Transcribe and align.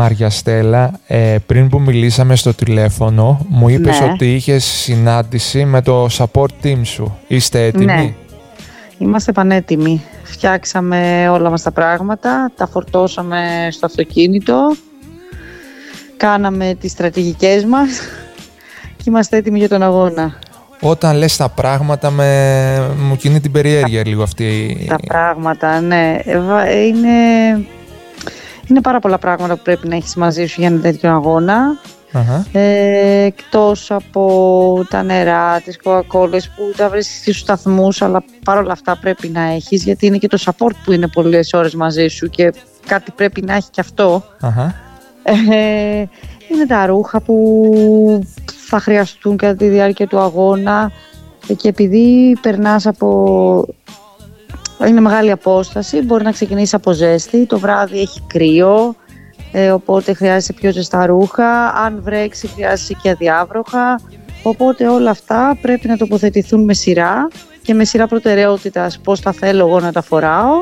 Μάρια 0.00 0.30
Στέλλα, 0.30 0.90
ε, 1.06 1.36
πριν 1.46 1.68
που 1.68 1.80
μιλήσαμε 1.80 2.36
στο 2.36 2.54
τηλέφωνο, 2.54 3.46
μου 3.48 3.68
είπες 3.68 4.00
Ναι. 4.00 4.10
ότι 4.12 4.34
είχες 4.34 4.64
συνάντηση 4.64 5.64
με 5.64 5.82
το 5.82 6.08
support 6.10 6.48
team 6.64 6.80
σου. 6.82 7.18
Είστε 7.26 7.64
έτοιμοι; 7.64 7.84
Ναι. 7.84 8.12
Είμαστε 8.98 9.32
πανέτοιμοι. 9.32 10.02
Φτιάξαμε 10.22 11.28
όλα 11.28 11.50
μας 11.50 11.62
τα 11.62 11.70
πράγματα, 11.70 12.52
τα 12.56 12.66
φορτώσαμε 12.66 13.68
στο 13.70 13.86
αυτοκίνητο, 13.86 14.74
κάναμε 16.16 16.76
τις 16.80 16.90
στρατηγικές 16.90 17.64
μας 17.64 17.88
και 18.96 19.04
είμαστε 19.06 19.36
έτοιμοι 19.36 19.58
για 19.58 19.68
τον 19.68 19.82
αγώνα. 19.82 20.38
Όταν 20.80 21.16
λες 21.16 21.36
τα 21.36 21.48
πράγματα, 21.48 22.10
με... 22.10 22.90
μου 23.08 23.16
κινεί 23.16 23.40
την 23.40 23.52
περιέργεια 23.52 24.06
λίγο 24.06 24.22
αυτή. 24.22 24.78
Τα 24.88 24.96
πράγματα, 25.06 25.80
ναι. 25.80 26.18
Ε, 26.24 26.38
βα- 26.40 26.66
ε, 26.66 26.80
Είναι, 26.80 27.08
είναι 28.68 28.80
πάρα 28.80 28.98
πολλά 28.98 29.18
πράγματα 29.18 29.56
που 29.56 29.62
πρέπει 29.62 29.88
να 29.88 29.96
έχεις 29.96 30.14
μαζί 30.14 30.46
σου 30.46 30.60
για 30.60 30.68
ένα 30.68 30.80
τέτοιο 30.80 31.10
αγώνα. 31.10 31.78
Αχα. 32.12 32.46
Ε, 32.52 33.24
εκτός 33.24 33.90
από 33.90 34.86
τα 34.90 35.02
νερά, 35.02 35.60
τις 35.60 35.78
κοκακόλες 35.82 36.48
που 36.48 36.72
τα 36.76 36.88
βρίσκεις 36.88 37.18
στους 37.20 37.38
σταθμούς 37.38 38.02
αλλά 38.02 38.22
παρόλα 38.44 38.72
αυτά 38.72 38.98
πρέπει 39.00 39.28
να 39.28 39.40
έχεις 39.40 39.84
γιατί 39.84 40.06
είναι 40.06 40.18
και 40.18 40.28
το 40.28 40.38
support 40.44 40.74
που 40.84 40.92
είναι 40.92 41.08
πολλές 41.08 41.52
ώρες 41.52 41.74
μαζί 41.74 42.06
σου 42.08 42.26
και 42.26 42.52
κάτι 42.86 43.10
πρέπει 43.10 43.42
να 43.42 43.54
έχει 43.54 43.70
και 43.70 43.80
αυτό 43.80 44.24
Αχα. 44.40 44.74
ε, 45.22 46.04
είναι 46.48 46.66
τα 46.68 46.86
ρούχα 46.86 47.20
που 47.20 48.24
θα 48.68 48.80
χρειαστούν 48.80 49.36
κατά 49.36 49.54
τη 49.54 49.68
διάρκεια 49.68 50.06
του 50.06 50.18
αγώνα 50.18 50.90
ε, 51.48 51.54
και 51.54 51.68
επειδή 51.68 52.36
περνάς 52.40 52.86
από 52.86 53.66
είναι 54.86 55.00
μεγάλη 55.00 55.30
απόσταση 55.30 56.02
μπορεί 56.02 56.24
να 56.24 56.30
ξεκινήσει 56.30 56.74
από 56.74 56.92
ζέστη 56.92 57.46
το 57.46 57.58
βράδυ 57.58 58.00
έχει 58.00 58.22
κρύο 58.26 58.94
ε, 59.52 59.70
οπότε 59.70 60.12
χρειάζεσαι 60.12 60.52
πιο 60.52 60.72
ζεστά 60.72 61.06
ρούχα 61.06 61.68
αν 61.68 62.00
βρέξει 62.02 62.46
χρειάζεσαι 62.46 62.96
και 63.02 63.10
αδιάβροχα 63.10 64.00
οπότε 64.42 64.88
όλα 64.88 65.10
αυτά 65.10 65.58
πρέπει 65.60 65.88
να 65.88 65.96
τοποθετηθούν 65.96 66.64
με 66.64 66.74
σειρά 66.74 67.28
και 67.62 67.74
με 67.74 67.84
σειρά 67.84 68.06
προτεραιότητας 68.06 68.98
πώς 68.98 69.20
τα 69.20 69.32
θέλω 69.32 69.66
εγώ 69.66 69.80
να 69.80 69.92
τα 69.92 70.02
φοράω 70.02 70.52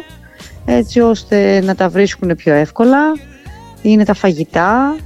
έτσι 0.65 1.01
ώστε 1.01 1.61
να 1.61 1.75
τα 1.75 1.89
βρίσκουν 1.89 2.37
πιο 2.37 2.53
εύκολα 2.53 2.99
είναι 3.83 4.05
τα 4.05 4.15
φαγητά, 4.15 4.97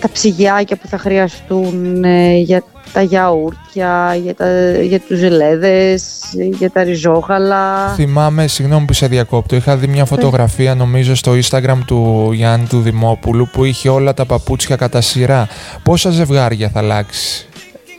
τα 0.00 0.10
ψυγιάκια 0.10 0.76
που 0.76 0.86
θα 0.88 0.98
χρειαστούν 0.98 2.04
ε, 2.04 2.36
για 2.36 2.62
τα 2.92 3.02
γιαούρτια, 3.02 4.14
για, 4.22 4.34
τα, 4.34 4.72
για 4.82 5.00
τους 5.00 5.18
ζελέδες, 5.18 6.20
για 6.58 6.70
τα 6.70 6.82
ριζόγαλα. 6.82 7.88
Θυμάμαι, 7.94 8.46
συγγνώμη 8.46 8.84
που 8.86 8.92
σε 8.92 9.06
διακόπτω, 9.06 9.56
είχα 9.56 9.76
δει 9.76 9.86
μια 9.86 10.04
φωτογραφία 10.04 10.74
νομίζω 10.74 11.14
στο 11.14 11.32
Instagram 11.32 11.78
του 11.86 12.30
Γιάννη 12.32 12.66
του 12.66 12.80
Δημόπουλου 12.80 13.48
που 13.52 13.64
είχε 13.64 13.88
όλα 13.88 14.14
τα 14.14 14.24
παπούτσια 14.26 14.76
κατά 14.76 15.00
σειρά. 15.00 15.48
Πόσα 15.82 16.10
ζευγάρια 16.10 16.68
θα 16.68 16.78
αλλάξει, 16.78 17.46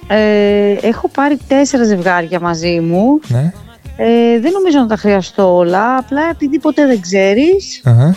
Ε, 0.08 0.72
έχω 0.88 1.10
πάρει 1.10 1.38
τέσσερα 1.48 1.84
ζευγάρια 1.84 2.40
μαζί 2.40 2.80
μου. 2.80 3.20
ναι. 3.28 3.52
Ε, 4.00 4.40
δεν 4.40 4.52
νομίζω 4.52 4.80
να 4.80 4.88
τα 4.88 4.96
χρειαστώ 4.96 5.56
όλα, 5.56 5.96
απλά 5.98 6.22
επειδή 6.32 6.60
ποτέ 6.60 6.86
δεν 6.86 7.02
ξέρεις, 7.02 7.82
Αχα. 7.84 8.16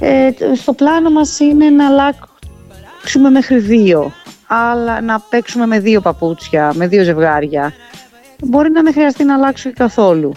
ε, 0.00 0.28
στο 0.56 0.72
πλάνο 0.72 1.10
μας 1.10 1.38
είναι 1.38 1.70
να 1.70 1.86
αλλάξουμε 1.86 3.30
μέχρι 3.30 3.58
δύο. 3.58 4.12
Αλλά 4.52 5.00
να 5.00 5.20
παίξουμε 5.20 5.66
με 5.66 5.78
δύο 5.80 6.00
παπούτσια, 6.00 6.72
με 6.74 6.86
δύο 6.86 7.02
ζευγάρια. 7.02 7.72
Μπορεί 8.44 8.70
να 8.70 8.82
μην 8.82 8.92
χρειαστεί 8.92 9.24
να 9.24 9.34
αλλάξω 9.34 9.68
και 9.68 9.74
καθόλου. 9.78 10.32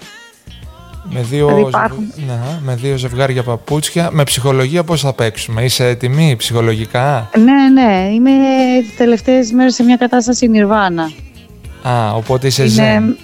Με 1.10 1.22
δύο, 1.22 1.48
Δηλαδή 1.48 1.68
υπάρχουν- 1.68 2.12
ζευγ- 2.16 2.28
ναι, 2.30 2.40
με 2.64 2.76
δύο 2.76 2.98
ζευγάρια 2.98 3.44
παπούτσια. 3.44 4.10
Με 4.12 4.24
ψυχολογία 4.24 4.84
πώς 4.84 5.02
θα 5.02 5.14
παίξουμε, 5.14 5.64
είσαι 5.64 5.88
έτοιμη 5.88 6.36
ψυχολογικά; 6.38 7.30
Ναι, 7.38 7.82
ναι, 7.82 8.10
είμαι 8.14 8.32
τις 8.82 8.96
τελευταίες 8.98 9.52
μέρες 9.52 9.74
σε 9.76 9.84
μια 9.84 9.96
κατάσταση 9.96 10.48
νιρβάνα. 10.48 11.12
Α, 11.84 12.14
οπότε 12.16 12.48
είσαι 12.48 12.66
ζεν. 12.66 13.04
Είναι, 13.04 13.16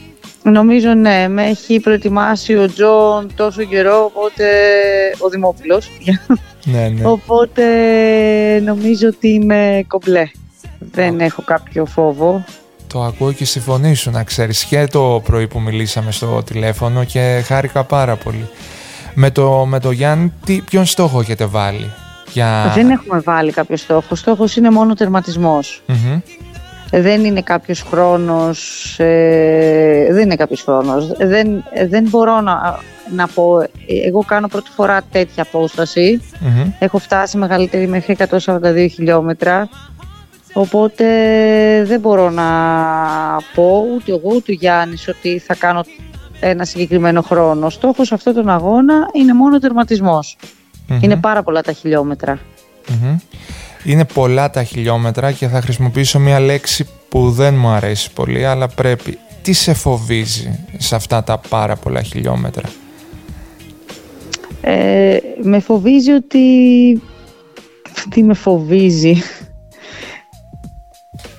νομίζω 0.44 0.94
ναι, 0.94 1.28
με 1.28 1.45
έχει 1.45 1.79
προετοιμάσει 1.79 2.55
ο 2.55 2.67
Τζον 2.73 3.31
τόσο 3.35 3.63
καιρό, 3.63 4.03
οπότε 4.05 4.45
ο 5.17 5.29
Δημόπουλος. 5.29 5.89
Ναι, 6.63 6.88
ναι. 6.89 7.05
Οπότε 7.05 7.63
νομίζω 8.66 9.07
ότι 9.07 9.28
είμαι 9.28 9.83
κομπλέ. 9.88 10.29
Δεν 11.01 11.19
έχω 11.19 11.41
κάποιο 11.41 11.85
φόβο. 11.85 12.43
Το 12.87 13.01
ακούω 13.01 13.31
και 13.31 13.45
στη 13.45 13.59
φωνή 13.59 13.93
σου 13.93 14.11
να 14.11 14.23
ξέρεις 14.23 14.63
και 14.63 14.87
το 14.91 15.21
πρωί 15.23 15.47
που 15.47 15.59
μιλήσαμε 15.59 16.11
στο 16.11 16.43
τηλέφωνο 16.43 17.03
και 17.03 17.43
χάρηκα 17.45 17.83
πάρα 17.83 18.15
πολύ. 18.15 18.49
Με 19.13 19.31
το, 19.31 19.65
με 19.65 19.79
το 19.79 19.91
Γιάννη, 19.91 20.33
τι, 20.45 20.61
ποιον 20.61 20.85
στόχο 20.85 21.19
έχετε 21.19 21.45
βάλει 21.45 21.91
για... 22.33 22.71
Δεν 22.75 22.89
έχουμε 22.89 23.19
βάλει 23.19 23.51
κάποιο 23.51 23.77
στόχο. 23.77 24.07
Ο 24.09 24.15
στόχος 24.15 24.55
είναι 24.55 24.69
μόνο 24.69 24.91
ο 24.91 24.93
τερματισμός. 24.93 25.81
Μμμ. 25.85 26.19
Δεν 26.91 27.25
είναι 27.25 27.41
κάποιος 27.41 27.81
χρόνος, 27.81 28.95
ε, 28.99 30.07
δεν 30.11 30.23
είναι 30.23 30.35
κάποιος 30.35 30.61
χρόνος. 30.61 31.07
Δεν, 31.17 31.63
δεν 31.89 32.07
μπορώ 32.09 32.41
να, 32.41 32.79
να 33.16 33.27
πω, 33.27 33.59
ε, 33.61 33.67
εγώ 34.07 34.23
κάνω 34.23 34.47
πρώτη 34.47 34.69
φορά 34.75 35.01
τέτοια 35.11 35.43
απόσταση. 35.43 36.21
Μμμ. 36.39 36.71
Έχω 36.79 36.97
φτάσει 36.97 37.37
μεγαλύτερη 37.37 37.87
μέχρι 37.87 38.17
142 38.45 38.87
χιλιόμετρα. 38.91 39.69
Οπότε 40.53 41.05
δεν 41.85 41.99
μπορώ 41.99 42.29
να 42.29 42.47
πω 43.53 43.85
ούτε 43.95 44.11
εγώ 44.11 44.35
ούτε 44.35 44.51
ο 44.51 44.55
Γιάννης 44.59 45.07
ότι 45.07 45.39
θα 45.39 45.55
κάνω 45.55 45.83
ένα 46.39 46.65
συγκεκριμένο 46.65 47.21
χρόνο. 47.21 47.65
Ο 47.65 47.69
στόχος 47.69 48.07
σε 48.07 48.13
αυτόν 48.13 48.33
τον 48.33 48.49
αγώνα 48.49 49.09
είναι 49.13 49.33
μόνο 49.33 49.55
ο 49.55 49.59
τερματισμός. 49.59 50.37
Μμμ. 50.87 50.99
Είναι 51.01 51.15
πάρα 51.15 51.43
πολλά 51.43 51.61
τα 51.61 51.71
χιλιόμετρα. 51.71 52.39
Μμμ. 52.89 53.17
Είναι 53.83 54.05
πολλά 54.05 54.49
τα 54.49 54.63
χιλιόμετρα 54.63 55.31
και 55.31 55.47
θα 55.47 55.61
χρησιμοποιήσω 55.61 56.19
μια 56.19 56.39
λέξη 56.39 56.87
που 57.09 57.31
δεν 57.31 57.55
μου 57.55 57.67
αρέσει 57.67 58.13
πολύ, 58.13 58.45
αλλά 58.45 58.67
πρέπει. 58.67 59.17
Τι 59.41 59.53
σε 59.53 59.73
φοβίζει 59.73 60.66
σε 60.77 60.95
αυτά 60.95 61.23
τα 61.23 61.37
πάρα 61.49 61.75
πολλά 61.75 62.01
χιλιόμετρα; 62.01 62.69
Ε, 64.61 65.17
με 65.41 65.59
φοβίζει 65.59 66.11
ότι... 66.11 66.39
Τι 68.09 68.23
με 68.23 68.33
φοβίζει... 68.33 69.21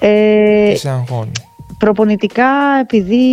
Ε, 0.00 0.72
Τι 0.72 0.78
σε 0.78 0.88
αγχώνει. 0.90 1.32
προπονητικά 1.78 2.48
επειδή 2.80 3.24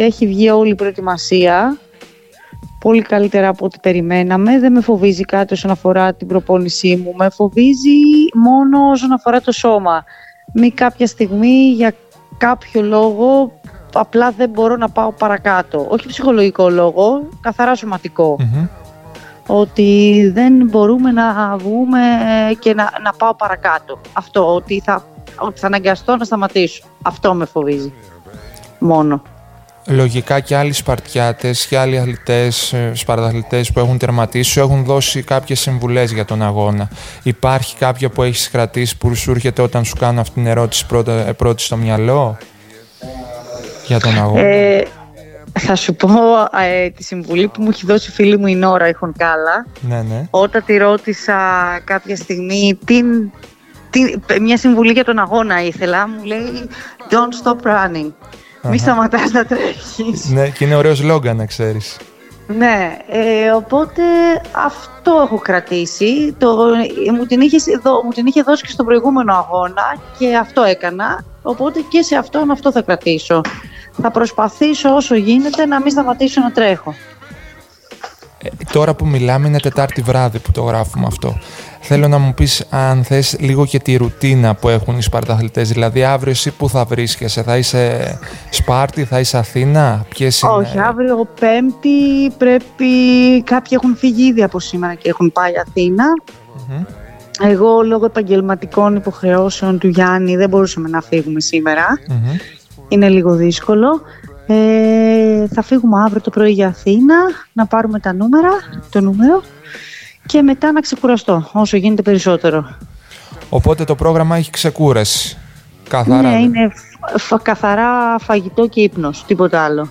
έχει 0.00 0.26
βγει 0.26 0.50
όλη 0.50 0.70
η 0.70 0.74
προετοιμασία 0.74 1.76
πολύ 2.78 3.02
καλύτερα 3.02 3.48
από 3.48 3.64
ό,τι 3.64 3.78
περιμέναμε 3.82 4.58
δεν 4.58 4.72
με 4.72 4.80
φοβίζει 4.80 5.22
κάτι 5.22 5.52
όσον 5.52 5.70
αφορά 5.70 6.14
την 6.14 6.26
προπόνησή 6.26 6.96
μου 7.04 7.14
με 7.16 7.30
φοβίζει 7.30 7.98
μόνο 8.34 8.90
όσον 8.90 9.12
αφορά 9.12 9.40
το 9.40 9.52
σώμα 9.52 10.04
μη 10.54 10.70
κάποια 10.70 11.06
στιγμή 11.06 11.70
για 11.76 11.94
κάποιο 12.38 12.82
λόγο 12.82 13.52
απλά 13.94 14.30
δεν 14.30 14.50
μπορώ 14.50 14.76
να 14.76 14.88
πάω 14.88 15.12
παρακάτω 15.12 15.86
όχι 15.88 16.06
ψυχολογικό 16.06 16.68
λόγο, 16.70 17.28
καθαρά 17.40 17.74
σωματικό 17.74 18.36
Μμμ. 18.40 18.66
ότι 19.46 20.30
δεν 20.34 20.52
μπορούμε 20.66 21.10
να 21.10 21.56
βγούμε 21.56 22.00
και 22.58 22.74
να, 22.74 22.90
να 23.02 23.12
πάω 23.12 23.34
παρακάτω. 23.34 24.00
Αυτό, 24.12 24.54
ότι 24.54 24.80
θα, 24.84 25.04
ότι 25.38 25.60
θα 25.60 25.66
αναγκαστώ 25.66 26.16
να 26.16 26.24
σταματήσω. 26.24 26.84
Αυτό 27.02 27.34
με 27.34 27.44
φοβίζει. 27.44 27.92
Μόνο. 28.78 29.22
Λογικά 29.86 30.40
και 30.40 30.56
άλλοι 30.56 30.72
Σπαρτιάτες 30.72 31.66
και 31.66 31.78
άλλοι 31.78 31.98
αθλητές, 31.98 32.72
ε, 32.72 32.92
Σπαρταθλητές 32.94 33.72
που 33.72 33.78
έχουν 33.78 33.98
τερματίσει 33.98 34.50
σου 34.50 34.60
έχουν 34.60 34.84
δώσει 34.84 35.22
κάποιες 35.22 35.60
συμβουλές 35.60 36.12
για 36.12 36.24
τον 36.24 36.42
αγώνα. 36.42 36.88
Υπάρχει 37.22 37.76
κάποια 37.76 38.08
που 38.08 38.22
έχεις 38.22 38.50
κρατήσει 38.50 38.96
που 38.96 39.14
σου 39.14 39.30
έρχεται 39.30 39.62
όταν 39.62 39.84
σου 39.84 39.96
κάνω 39.96 40.20
αυτή 40.20 40.34
την 40.34 40.46
ερώτηση 40.46 40.86
πρώτα, 40.86 41.12
ε, 41.12 41.32
πρώτη 41.32 41.62
στο 41.62 41.76
μυαλό 41.76 42.36
για 43.86 44.00
τον 44.00 44.18
αγώνα; 44.18 44.40
Ε, 44.40 44.86
θα 45.58 45.74
σου 45.76 45.94
πω 45.94 46.08
ε, 46.62 46.90
τη 46.90 47.02
συμβουλή 47.02 47.48
που 47.48 47.62
μου 47.62 47.68
έχει 47.72 47.86
δώσει 47.86 48.10
η 48.10 48.12
φίλη 48.12 48.38
μου 48.38 48.46
η 48.46 48.54
Νόρα 48.54 48.88
η 48.88 48.92
Χονκάλα. 48.92 49.66
Ναι, 49.80 50.02
ναι. 50.02 50.26
Όταν 50.30 50.64
τη 50.64 50.76
ρώτησα 50.76 51.36
κάποια 51.84 52.16
στιγμή 52.16 52.78
τι, 52.84 53.00
τι, 53.94 54.40
μια 54.40 54.56
συμβουλή 54.56 54.92
για 54.92 55.04
τον 55.04 55.18
αγώνα 55.18 55.62
ήθελα, 55.62 56.08
μου 56.08 56.24
λέει 56.24 56.68
Don't 57.10 57.46
stop 57.48 57.56
running. 57.70 58.12
Μη 58.62 58.78
σταματάς 58.78 59.30
να 59.32 59.44
τρέχεις. 59.44 60.28
ναι. 60.30 60.48
Και 60.48 60.64
είναι 60.64 60.74
ωραίος 60.74 61.02
λόγκαν 61.02 61.36
να 61.36 61.46
ξέρεις. 61.46 61.96
Ναι, 62.46 62.96
ε, 63.08 63.50
οπότε 63.50 64.02
αυτό 64.66 65.20
έχω 65.24 65.38
κρατήσει. 65.38 66.34
Το, 66.38 66.48
ε, 67.08 67.12
μου, 67.12 67.26
την 67.26 67.40
είχες, 67.40 67.64
δω- 67.82 68.02
μου 68.04 68.10
την 68.10 68.26
είχε 68.26 68.42
δώσει 68.42 68.62
και 68.62 68.70
στον 68.70 68.86
προηγούμενο 68.86 69.34
αγώνα 69.34 69.96
και 70.18 70.36
αυτό 70.36 70.62
έκανα. 70.62 71.24
Οπότε 71.42 71.80
και 71.88 72.02
σε 72.02 72.16
αυτόν 72.16 72.50
αυτό 72.50 72.72
θα 72.72 72.82
κρατήσω. 72.82 73.40
Θα 74.02 74.10
προσπαθήσω 74.10 74.94
όσο 74.94 75.14
γίνεται 75.14 75.66
να 75.66 75.80
μην 75.80 75.90
σταματήσω 75.90 76.40
να 76.40 76.52
τρέχω. 76.52 76.94
Ε, 78.38 78.48
τώρα 78.72 78.94
που 78.94 79.06
μιλάμε 79.06 79.48
είναι 79.48 79.60
Τετάρτη 79.60 80.00
βράδυ 80.02 80.38
που 80.38 80.52
το 80.52 80.62
γράφουμε 80.62 81.06
αυτό. 81.06 81.38
Θέλω 81.86 82.08
να 82.08 82.18
μου 82.18 82.34
πεις 82.34 82.64
αν 82.70 83.04
θες 83.04 83.36
λίγο 83.40 83.66
και 83.66 83.78
τη 83.78 83.96
ρουτίνα 83.96 84.54
που 84.54 84.68
έχουν 84.68 84.98
οι 84.98 85.02
Σπαρταθλητές. 85.02 85.68
Δηλαδή 85.68 86.04
αύριο 86.04 86.30
εσύ 86.30 86.50
που 86.50 86.68
θα 86.68 86.84
βρίσκεσαι, 86.84 87.42
θα 87.42 87.56
είσαι 87.56 88.18
Σπάρτη, 88.50 89.04
θα 89.04 89.20
είσαι 89.20 89.38
Αθήνα, 89.38 90.04
ποιες 90.08 90.40
είναι... 90.40 90.52
Όχι, 90.52 90.78
αύριο 90.78 91.28
Πέμπτη 91.40 92.30
πρέπει. 92.38 92.86
Κάποιοι 93.44 93.78
έχουν 93.82 93.96
φύγει 93.96 94.26
ήδη 94.26 94.42
από 94.42 94.60
σήμερα 94.60 94.94
και 94.94 95.08
έχουν 95.08 95.32
πάει 95.32 95.52
Αθήνα. 95.68 96.04
Μμμ. 96.68 96.84
Εγώ 97.40 97.82
λόγω 97.82 98.04
επαγγελματικών 98.04 98.96
υποχρεώσεων 98.96 99.78
του 99.78 99.88
Γιάννη 99.88 100.36
δεν 100.36 100.48
μπορούσαμε 100.48 100.88
να 100.88 101.00
φύγουμε 101.00 101.40
Είναι 102.88 103.08
λίγο 103.08 103.34
δύσκολο. 103.34 104.00
Ε, 104.46 105.46
θα 105.46 105.62
φύγουμε 105.62 106.02
αύριο 106.02 106.20
το 106.20 106.30
πρωί 106.30 106.52
για 106.52 106.66
Αθήνα, 106.66 107.16
να 107.52 107.66
πάρουμε 107.66 107.98
τα 107.98 108.12
νούμερα, 108.12 108.50
το 108.90 109.00
νούμερο 109.00 109.42
και 110.26 110.42
μετά 110.42 110.72
να 110.72 110.80
ξεκουραστώ 110.80 111.48
όσο 111.52 111.76
γίνεται 111.76 112.02
περισσότερο. 112.02 112.76
Οπότε 113.48 113.84
το 113.84 113.94
πρόγραμμα 113.94 114.36
έχει 114.36 114.50
ξεκούραση. 114.50 115.36
Καθαρά. 115.88 116.30
Ναι, 116.30 116.38
είναι 116.38 116.72
καθαρά 117.42 118.18
φαγητό 118.18 118.66
και 118.66 118.80
ύπνος, 118.80 119.24
τίποτα 119.26 119.60
άλλο. 119.60 119.90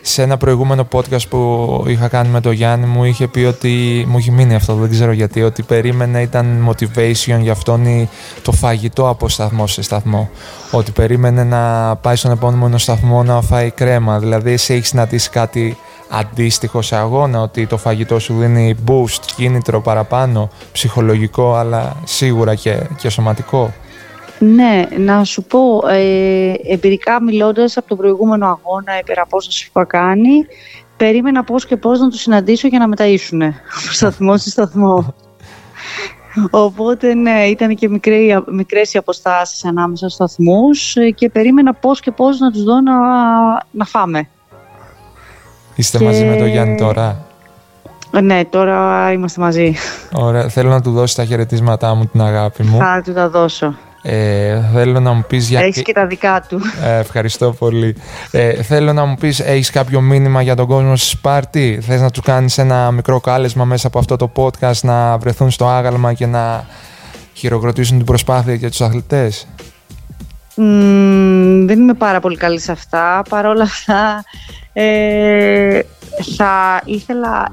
Σε 0.00 0.22
ένα 0.22 0.36
προηγούμενο 0.36 0.88
podcast 0.92 1.28
που 1.28 1.84
είχα 1.86 2.08
κάνει 2.08 2.28
με 2.28 2.40
τον 2.40 2.52
Γιάννη 2.52 2.86
μου 2.86 3.04
είχε 3.04 3.26
πει 3.28 3.40
ότι, 3.40 4.04
μου 4.08 4.18
έχει 4.18 4.30
μείνει 4.30 4.54
αυτό, 4.54 4.74
δεν 4.74 4.90
ξέρω 4.90 5.12
γιατί, 5.12 5.42
ότι 5.42 5.62
περίμενε 5.62 6.22
ήταν 6.22 6.68
motivation 6.68 7.38
για 7.40 7.52
αυτόν 7.52 8.08
το 8.42 8.52
φαγητό 8.52 9.08
από 9.08 9.28
σταθμό 9.28 9.66
σε 9.66 9.82
σταθμό. 9.82 10.30
Ότι 10.70 10.90
περίμενε 10.90 11.44
να 11.44 11.96
πάει 11.96 12.16
στον 12.16 12.30
επόμενο 12.30 12.78
σταθμό 12.78 13.22
να 13.22 13.40
φάει 13.40 13.70
κρέμα. 13.70 14.18
Δηλαδή 14.18 14.52
εσύ 14.52 14.74
έχεις 14.74 14.88
συναντήσει 14.88 15.30
κάτι 15.30 15.76
αντίστοιχο 16.08 16.82
σε 16.82 16.96
αγώνα, 16.96 17.40
ότι 17.40 17.66
το 17.66 17.76
φαγητό 17.76 18.18
σου 18.18 18.34
δίνει 18.38 18.76
boost, 18.86 19.20
κίνητρο 19.36 19.80
παραπάνω, 19.80 20.50
ψυχολογικό 20.72 21.54
αλλά 21.54 21.96
σίγουρα 22.04 22.54
και, 22.54 22.80
και 22.96 23.08
σωματικό. 23.08 23.72
Ναι, 24.38 24.88
να 24.98 25.24
σου 25.24 25.42
πω, 25.42 25.88
ε, 25.88 26.52
εμπειρικά 26.66 27.22
μιλώντας 27.22 27.76
από 27.76 27.88
τον 27.88 27.96
προηγούμενο 27.96 28.46
αγώνα 28.46 28.98
υπεραπόσταση 28.98 29.70
που 29.72 29.80
είχα 29.80 29.88
κάνει, 29.88 30.46
περίμενα 30.96 31.44
πώς 31.44 31.66
και 31.66 31.76
πώς 31.76 32.00
να 32.00 32.08
τους 32.08 32.20
συναντήσω 32.20 32.68
για 32.68 32.78
να 32.78 32.88
μεταΐσουν 32.88 33.42
από 33.82 33.92
σταθμό 33.92 34.36
σε 34.36 34.50
σταθμό. 34.50 35.14
Οπότε 36.50 37.14
ναι, 37.14 37.44
ήταν 37.44 37.74
και 37.74 37.88
μικρέ, 37.88 38.18
μικρές 38.46 38.94
οι 38.94 38.98
αποστάσεις 38.98 39.64
ανάμεσα 39.64 40.08
στους 40.08 40.14
σταθμούς 40.14 40.96
ε, 40.96 41.10
και 41.10 41.30
περίμενα 41.30 41.74
πώς 41.74 42.00
και 42.00 42.10
πώς 42.10 42.38
να 42.38 42.50
τους 42.50 42.62
δω 42.62 42.80
να, 42.80 42.94
να 43.70 43.84
φάμε. 43.84 44.28
Είστε 45.78 46.04
μαζί 46.04 46.24
με 46.24 46.36
τον 46.36 46.46
Γιάννη 46.46 46.76
τώρα; 46.76 47.24
Ναι, 48.22 48.44
τώρα 48.44 49.12
είμαστε 49.12 49.40
μαζί. 49.40 49.74
Ωραία. 50.12 50.48
Θέλω 50.48 50.68
να 50.68 50.80
του 50.80 50.90
δώσει 50.92 51.16
τα 51.16 51.24
χαιρετίσματά 51.24 51.94
μου, 51.94 52.06
την 52.06 52.20
αγάπη 52.20 52.62
μου. 52.62 52.78
Θα 52.78 53.02
του 53.04 53.12
τα 53.12 53.28
δώσω. 53.28 53.74
Ε, 54.02 54.60
θέλω 54.72 55.00
να 55.00 55.12
μου 55.12 55.24
πεις 55.28 55.48
για... 55.48 55.60
Έχεις 55.60 55.82
και 55.82 55.92
τα 55.92 56.06
δικά 56.06 56.44
του. 56.48 56.60
Ε, 56.84 56.98
ευχαριστώ 56.98 57.52
πολύ. 57.52 57.96
Ε, 58.30 58.62
θέλω 58.62 58.92
να 58.92 59.04
μου 59.04 59.14
πεις, 59.14 59.40
έχεις 59.40 59.70
κάποιο 59.70 60.00
μήνυμα 60.00 60.42
για 60.42 60.56
τον 60.56 60.66
κόσμο 60.66 60.96
στη 60.96 61.08
Σπάρτη; 61.08 61.78
Θες 61.82 62.00
να 62.00 62.10
τους 62.10 62.22
κάνεις 62.22 62.58
ένα 62.58 62.90
μικρό 62.90 63.20
κάλεσμα 63.20 63.64
μέσα 63.64 63.86
από 63.86 63.98
αυτό 63.98 64.16
το 64.16 64.30
podcast 64.36 64.80
να 64.82 65.18
βρεθούν 65.18 65.50
στο 65.50 65.66
άγαλμα 65.66 66.12
και 66.12 66.26
να 66.26 66.66
χειροκροτήσουν 67.32 67.96
την 67.96 68.06
προσπάθεια 68.06 68.54
για 68.54 68.70
τους 68.70 68.80
αθλητές; 68.80 69.46
Δεν 71.64 71.78
είμαι 71.80 71.94
πάρα 71.94 72.20
πολύ 72.20 72.36
καλή 72.36 72.60
σε 72.60 72.72
αυτά. 72.72 73.22
Παρ' 73.28 73.46
όλα 73.46 73.62
αυτά, 73.62 74.24
ε, 74.72 75.80
θα 76.36 76.82
ήθελα 76.84 77.52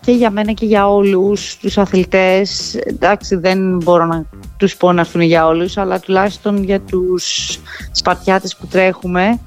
και 0.00 0.12
για 0.12 0.30
μένα 0.30 0.52
και 0.52 0.66
για 0.66 0.88
όλους 0.88 1.56
τους 1.56 1.78
αθλητές, 1.78 2.74
εντάξει 2.74 3.36
δεν 3.36 3.76
μπορώ 3.76 4.04
να 4.04 4.24
τους 4.56 4.76
πω 4.76 4.92
να 4.92 5.00
έρθουν 5.00 5.20
για 5.20 5.46
όλους, 5.46 5.76
αλλά 5.76 6.00
τουλάχιστον 6.00 6.62
για 6.62 6.80
τους 6.80 7.58
σπαρτιάτες 7.90 8.56
που 8.56 8.66
τρεχουμε 8.66 9.40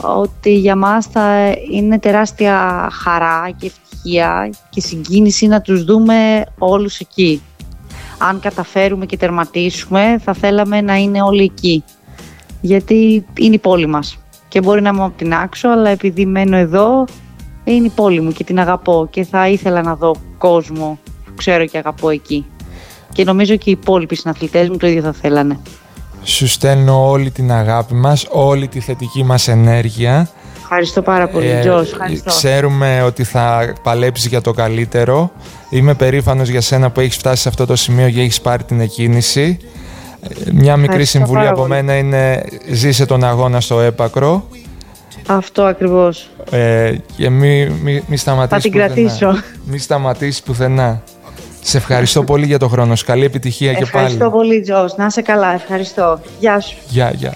ότι 0.00 0.54
για 0.54 0.76
μας 0.76 1.06
θα 1.06 1.54
είναι 1.70 1.98
τεράστια 1.98 2.88
χαρά 2.92 3.50
και 3.56 3.66
ευτυχία 3.66 4.50
και 4.70 4.80
συγκίνηση 4.80 5.46
να 5.46 5.60
τους 5.60 5.84
δούμε 5.84 6.44
όλους 6.58 6.98
εκεί. 6.98 7.42
Αν 8.18 8.40
καταφέρουμε 8.40 9.06
και 9.06 9.16
τερματίσουμε, 9.16 10.18
θα 10.24 10.32
θέλαμε 10.32 10.80
να 10.80 10.94
είναι 10.94 11.22
όλοι 11.22 11.42
εκεί. 11.42 11.84
Γιατί 12.66 13.24
είναι 13.38 13.54
η 13.54 13.58
πόλη 13.58 13.86
μας. 13.86 14.18
Και 14.48 14.60
μπορεί 14.60 14.82
να 14.82 14.88
είμαι 14.88 15.02
από 15.04 15.16
την 15.16 15.34
άξο, 15.34 15.68
αλλά 15.68 15.90
επειδή 15.90 16.26
μένω 16.26 16.56
εδώ, 16.56 17.04
είναι 17.64 17.86
η 17.86 17.92
πόλη 17.94 18.20
μου 18.20 18.32
και 18.32 18.44
την 18.44 18.60
αγαπώ 18.60 19.06
και 19.10 19.24
θα 19.24 19.48
ήθελα 19.48 19.82
να 19.82 19.94
δω 19.94 20.14
κόσμο 20.38 20.98
που 21.24 21.32
ξέρω 21.36 21.66
και 21.66 21.78
αγαπώ 21.78 22.10
εκεί. 22.10 22.46
Και 23.12 23.24
νομίζω 23.24 23.56
και 23.56 23.70
οι 23.70 23.78
υπόλοιποι 23.82 24.16
συναθλητές 24.16 24.68
μου 24.68 24.76
το 24.76 24.86
ίδιο 24.86 25.02
θα 25.02 25.12
θέλανε. 25.12 25.58
Σου 26.22 26.46
στέλνω 26.46 27.08
όλη 27.08 27.30
την 27.30 27.52
αγάπη 27.52 27.94
μας, 27.94 28.26
όλη 28.30 28.68
τη 28.68 28.80
θετική 28.80 29.24
μας 29.24 29.48
ενέργεια. 29.48 30.30
Ευχαριστώ 30.60 31.02
πάρα 31.02 31.28
πολύ, 31.28 31.46
ε, 31.46 31.58
Ευχαριστώ. 31.58 32.30
Ξέρουμε 32.30 33.02
ότι 33.02 33.24
θα 33.24 33.72
παλέψεις 33.82 34.26
για 34.26 34.40
το 34.40 34.52
καλύτερο. 34.52 35.30
Είμαι 35.70 35.94
περήφανος 35.94 36.48
για 36.48 36.60
σένα 36.60 36.90
που 36.90 37.00
έχεις 37.00 37.16
φτάσει 37.16 37.42
σε 37.42 37.48
αυτό 37.48 37.66
το 37.66 37.76
σημείο 37.76 38.10
και 38.10 38.20
έχεις 38.20 38.40
πάρει 38.40 38.64
την 38.64 38.80
εκκίνηση. 38.80 39.58
Ε, 40.20 40.52
μια 40.52 40.76
μικρή 40.76 41.04
συμβουλή 41.04 41.46
από 41.46 41.66
μένα 41.66 41.96
είναι 41.96 42.44
ζήσε 42.70 43.06
τον 43.06 43.24
αγώνα 43.24 43.60
στο 43.60 43.80
έπακρο 43.80 44.48
αυτό 45.26 45.62
ακριβώς. 45.62 46.30
Ε, 46.50 46.94
και 47.16 47.30
μη, 47.30 47.68
μη, 47.68 48.02
μη 48.06 48.16
σταματήσεις 48.16 48.62
Θα 48.62 48.70
την 48.70 48.80
κρατήσω. 48.80 49.42
Μη 49.64 49.78
σταματήσεις 49.78 50.42
πουθενά. 50.42 51.02
Σε 51.60 51.76
ευχαριστώ 51.76 52.24
πολύ 52.24 52.46
για 52.46 52.58
το 52.58 52.68
χρόνο 52.68 52.96
σου. 52.96 53.04
Καλή 53.04 53.24
επιτυχία 53.24 53.72
και 53.72 53.86
πάλι. 53.92 54.04
Ευχαριστώ 54.04 54.30
πολύ, 54.30 54.60
Τζος. 54.60 54.96
Να 54.96 55.06
είσαι 55.06 55.22
καλά. 55.22 55.54
Ευχαριστώ. 55.54 56.20
Γεια 56.38 56.60
σου. 56.60 56.76
Γεια, 56.88 57.10
γεια. 57.10 57.34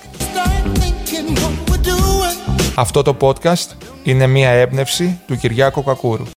Αυτό 2.75 3.03
το 3.03 3.17
podcast 3.21 3.76
είναι 4.03 4.26
μία 4.26 4.50
έμπνευση 4.50 5.21
του 5.26 5.37
Κυριάκου 5.37 5.85
Κακούρου. 5.85 6.25